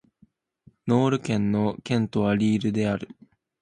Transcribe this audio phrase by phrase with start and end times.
[0.87, 3.07] ノール県の県都はリールである